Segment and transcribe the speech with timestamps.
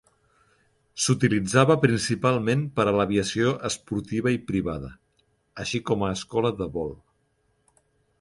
[1.07, 4.89] S'utilitzava principalment per a l'aviació esportiva i privada;
[5.65, 6.91] així com a escola de vol.